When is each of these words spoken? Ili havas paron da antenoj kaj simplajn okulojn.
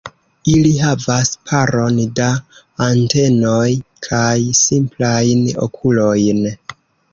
Ili 0.51 0.69
havas 0.85 1.29
paron 1.49 1.99
da 2.21 2.29
antenoj 2.87 3.69
kaj 4.09 4.35
simplajn 4.63 5.47
okulojn. 5.69 6.45